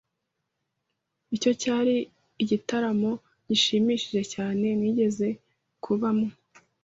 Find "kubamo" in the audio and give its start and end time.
5.83-6.27